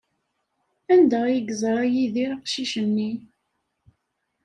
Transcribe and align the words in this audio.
Anda 0.93 1.19
ay 1.25 1.37
yeẓra 1.45 1.83
Yidir 1.93 2.31
aqcic-nni? 2.35 3.11